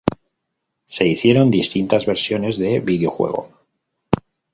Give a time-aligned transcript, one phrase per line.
[0.85, 3.49] Se hicieron distintas versiones de videojuego.